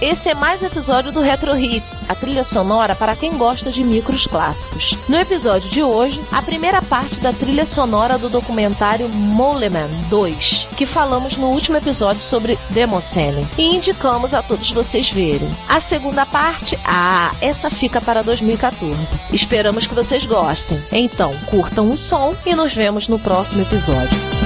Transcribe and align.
Esse 0.00 0.30
é 0.30 0.34
mais 0.34 0.62
um 0.62 0.66
episódio 0.66 1.12
do 1.12 1.20
Retro 1.20 1.56
Hits, 1.58 2.00
a 2.08 2.14
trilha 2.14 2.44
sonora 2.44 2.94
para 2.94 3.16
quem 3.16 3.32
gosta 3.36 3.70
de 3.70 3.84
micros 3.84 4.26
clássicos. 4.26 4.96
No 5.08 5.16
episódio 5.16 5.70
de 5.70 5.82
hoje, 5.82 6.20
a 6.30 6.42
primeira 6.42 6.82
parte 6.82 7.20
da 7.20 7.32
trilha 7.32 7.64
sonora 7.64 8.18
do 8.18 8.28
documentário 8.28 9.08
Moleman 9.08 9.88
2, 10.08 10.68
que 10.76 10.86
falamos 10.86 11.36
no 11.36 11.48
último 11.48 11.76
episódio 11.76 12.22
sobre 12.22 12.58
Demoscene, 12.70 13.46
e 13.56 13.76
indicamos 13.76 14.34
a 14.34 14.42
todos 14.42 14.70
vocês 14.70 15.10
verem. 15.10 15.50
A 15.68 15.80
segunda 15.80 16.26
parte, 16.26 16.78
ah, 16.84 17.34
essa 17.40 17.70
fica 17.70 18.00
para 18.00 18.22
2014. 18.22 19.18
Esperamos 19.32 19.86
que 19.86 19.94
vocês 19.94 20.24
gostem. 20.24 20.80
Então, 20.92 21.34
curtam 21.46 21.90
o 21.90 21.96
som 21.96 22.34
e 22.44 22.54
nos 22.54 22.74
vemos 22.74 23.08
no 23.08 23.18
próximo 23.18 23.62
episódio. 23.62 24.39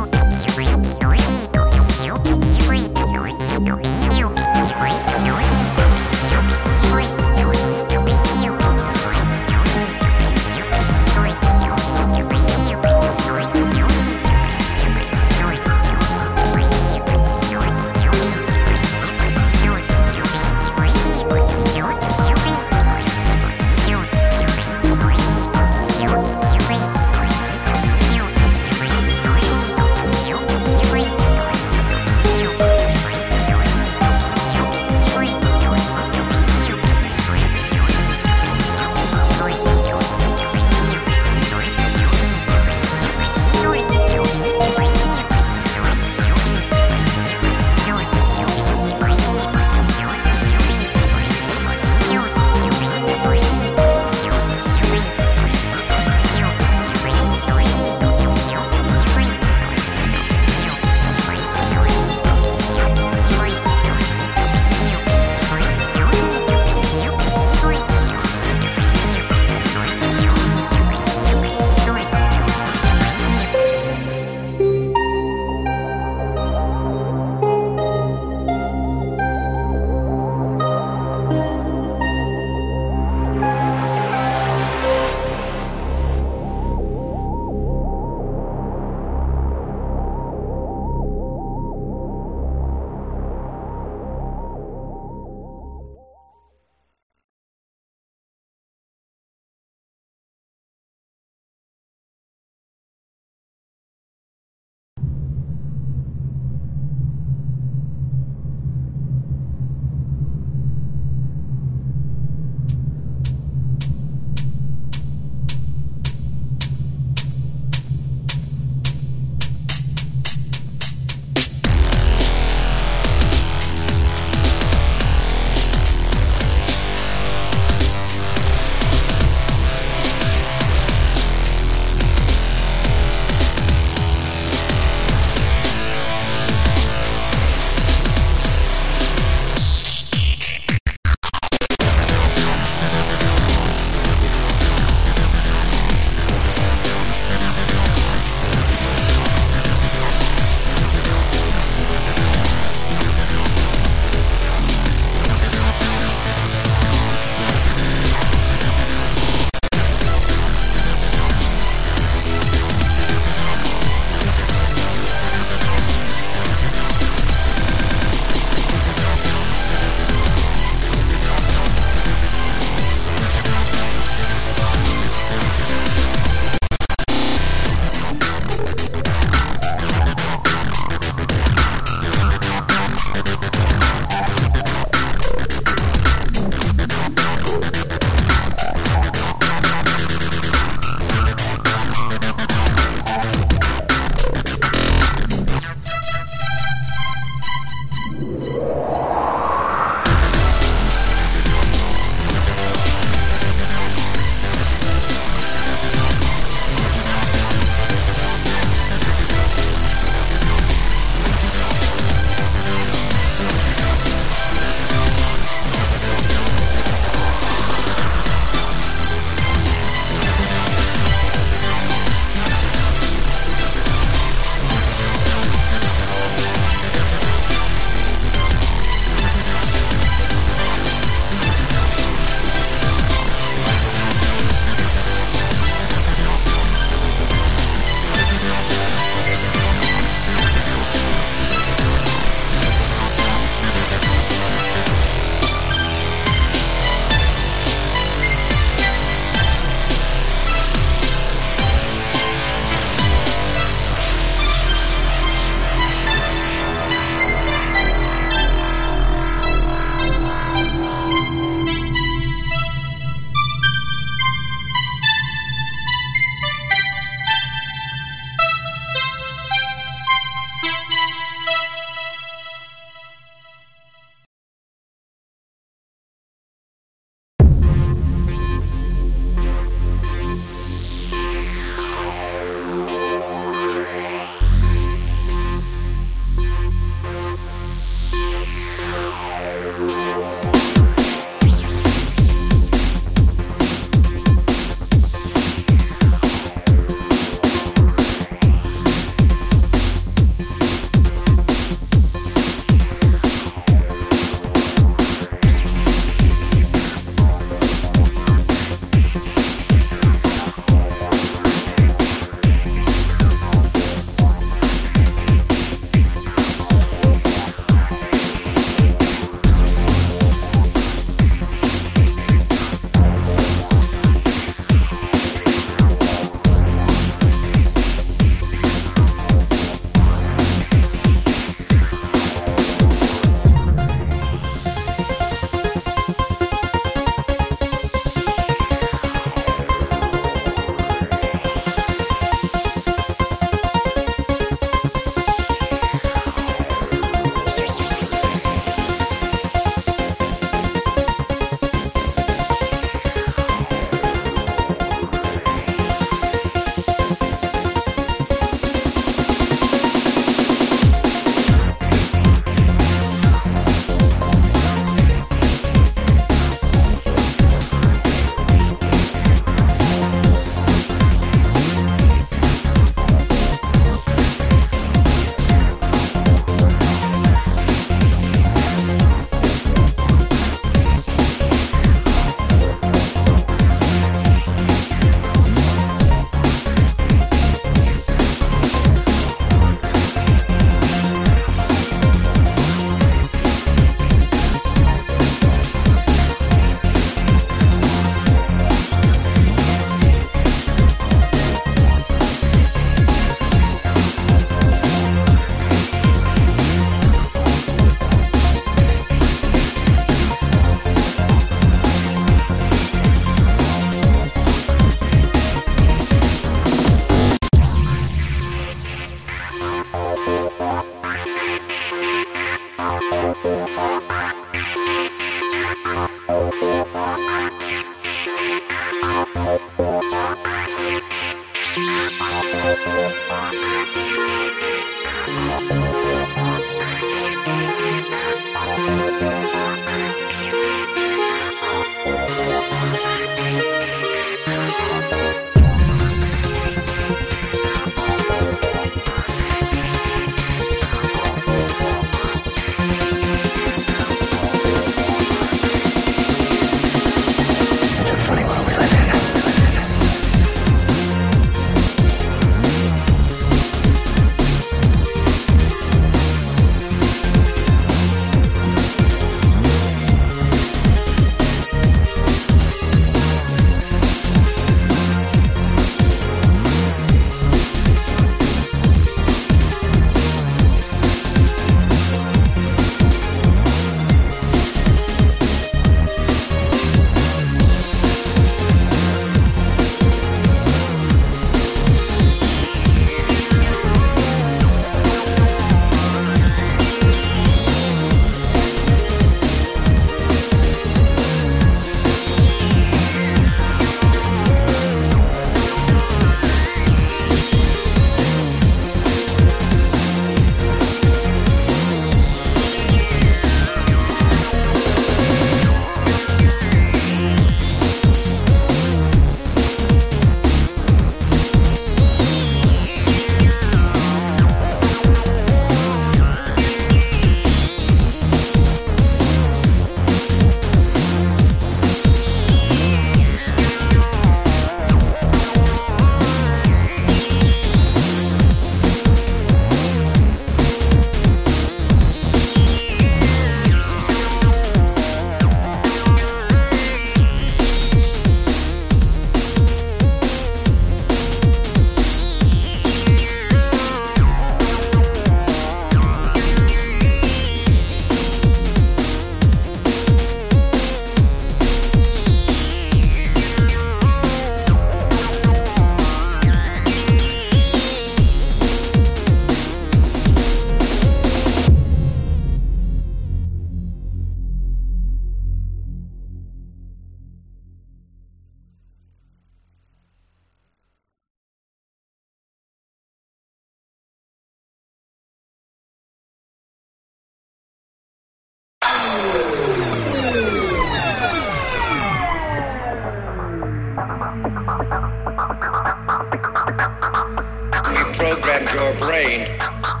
brain. 599.11 600.00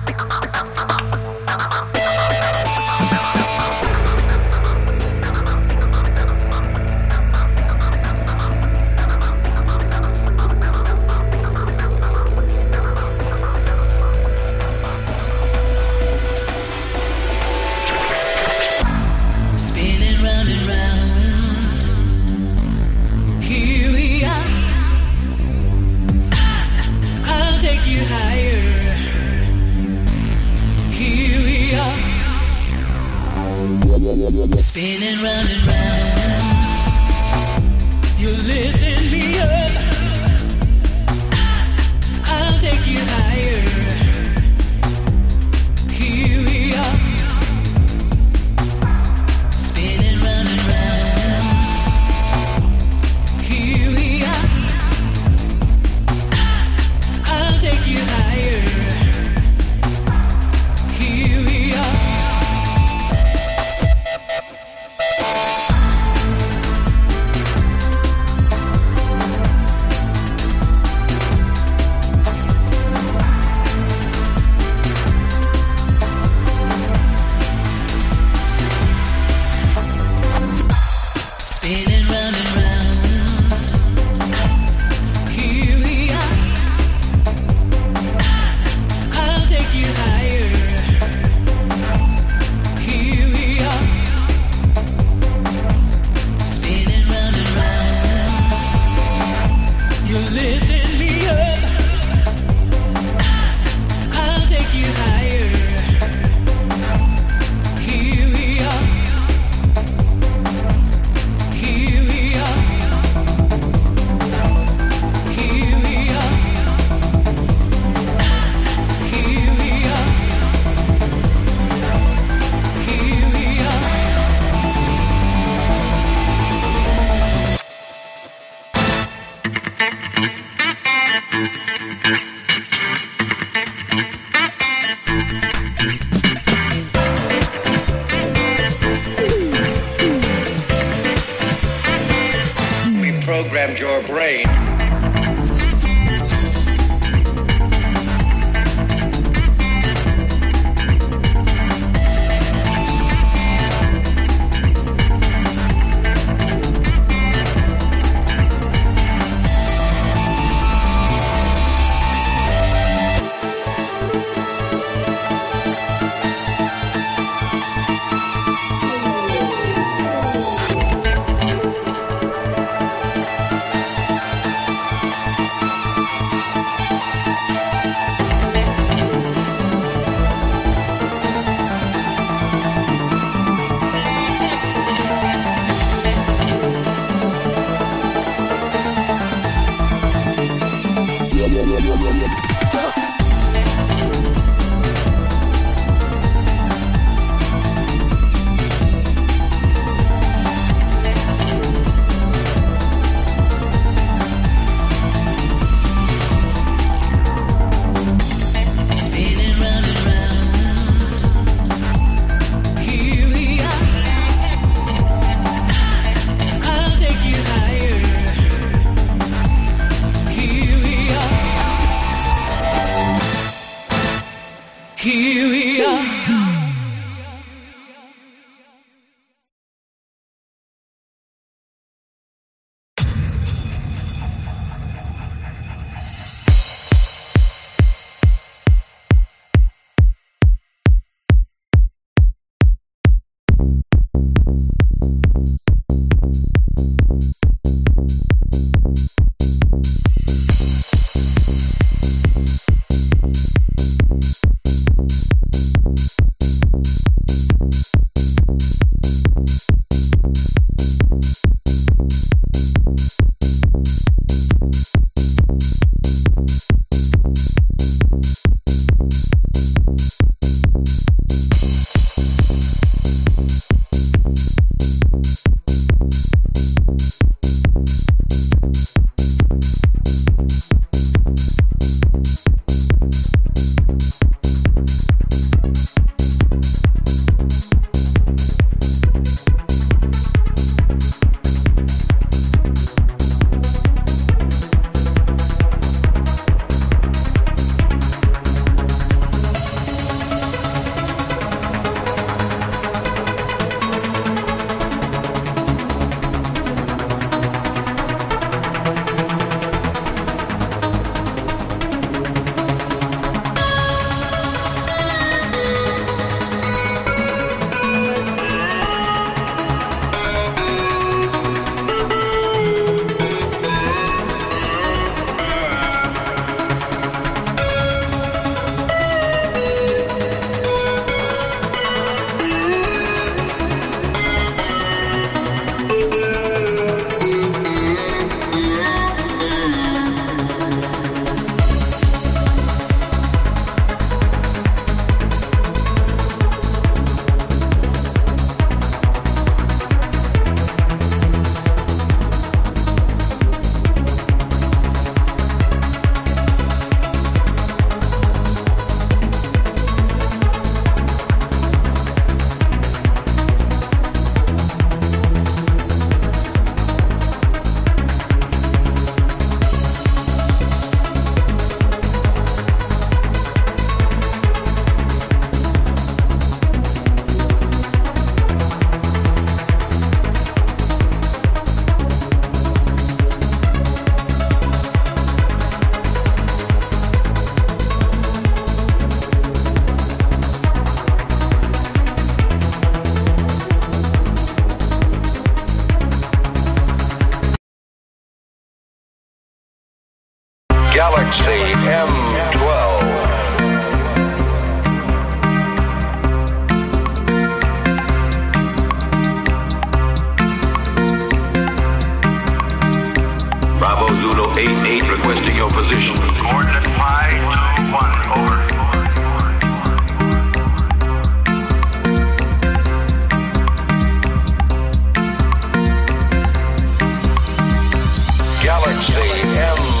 Alex 428.83 429.07
the 429.09 430.00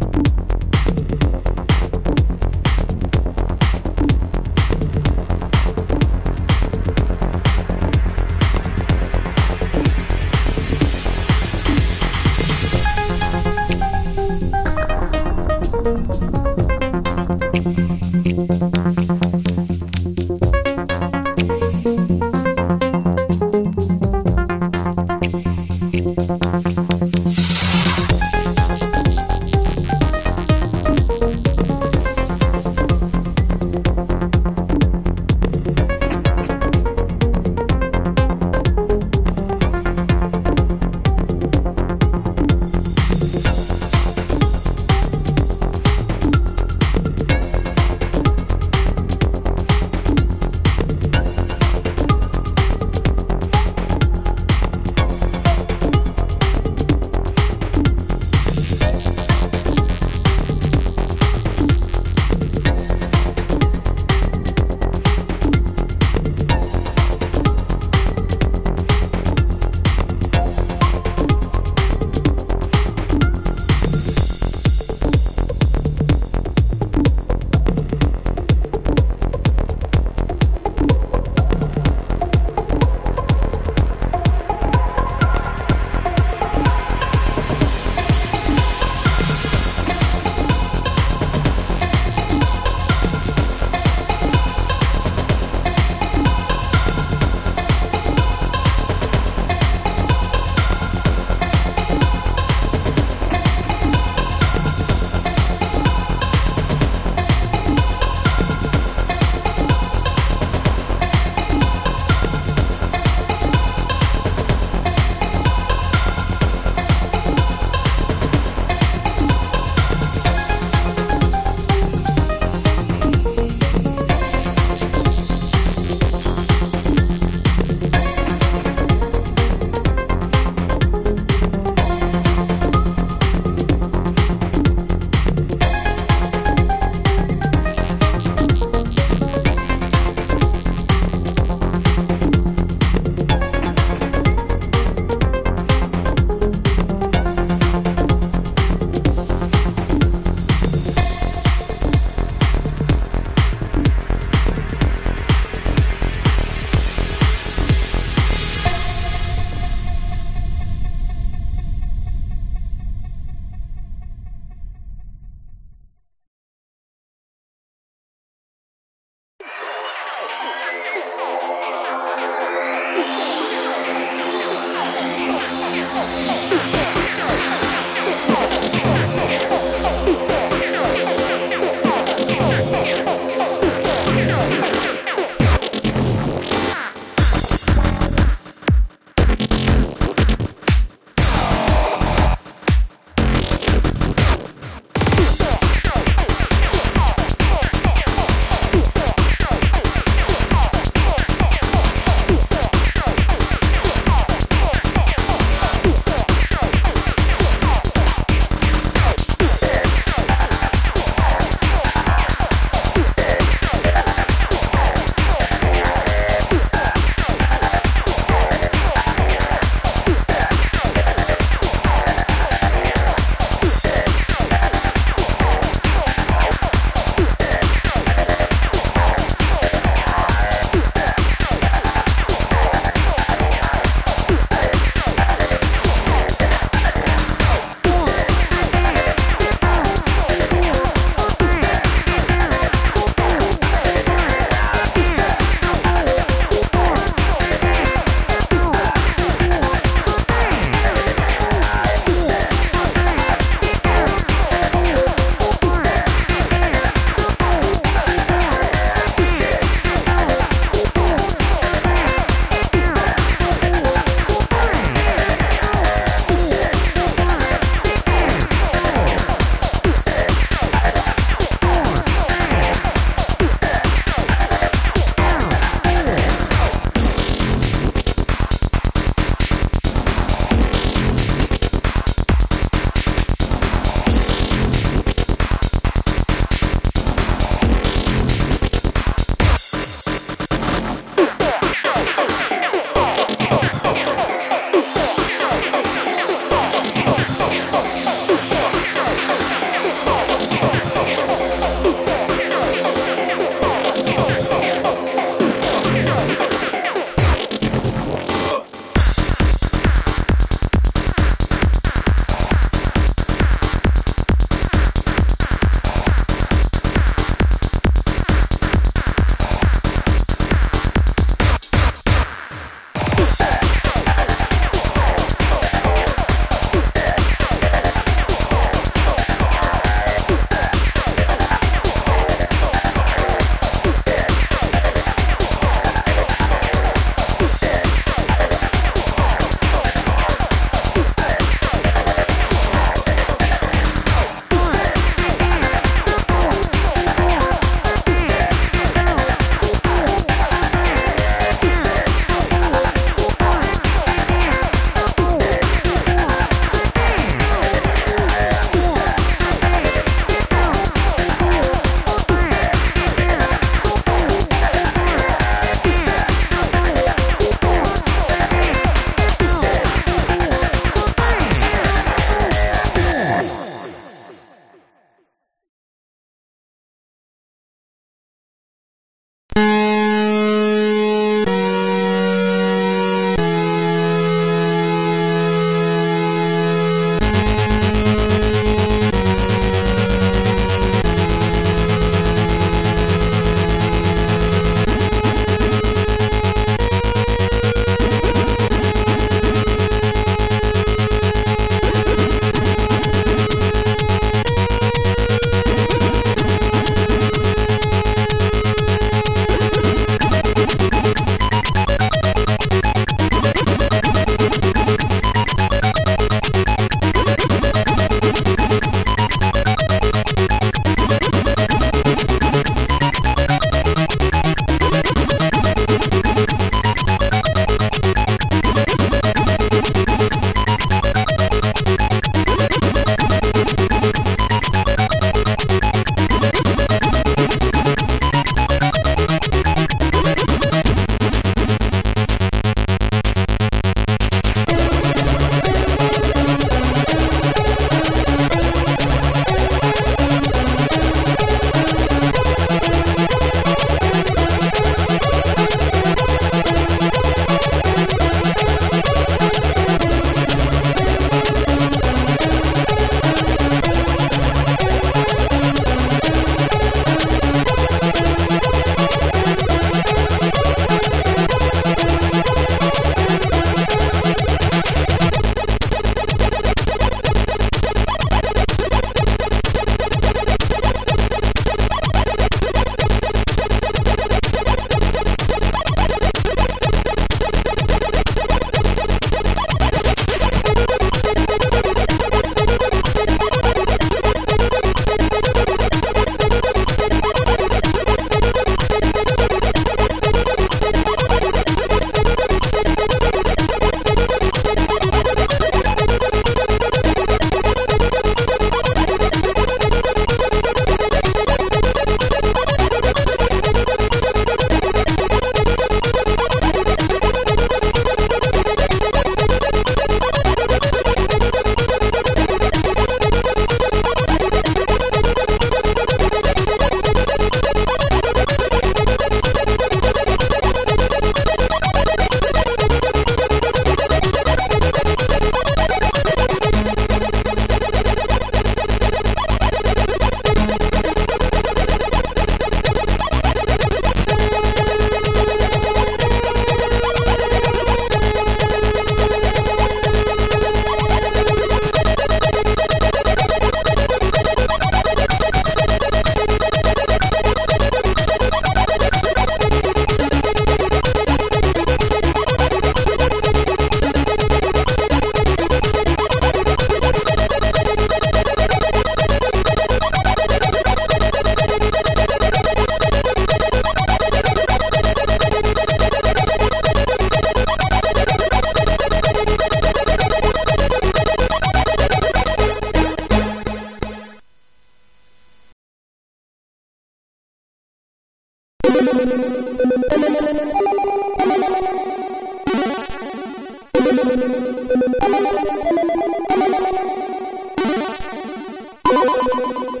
Thank 599.60 600.00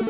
you. 0.00 0.05